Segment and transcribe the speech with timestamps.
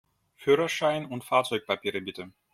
[0.35, 2.31] Führerschein und Fahrzeugpapiere, bitte!